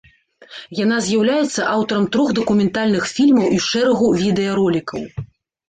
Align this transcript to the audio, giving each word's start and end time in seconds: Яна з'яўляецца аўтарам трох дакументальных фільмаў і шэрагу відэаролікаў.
Яна 0.83 0.95
з'яўляецца 1.07 1.67
аўтарам 1.75 2.09
трох 2.17 2.33
дакументальных 2.41 3.03
фільмаў 3.15 3.47
і 3.59 3.63
шэрагу 3.69 4.13
відэаролікаў. 4.25 5.01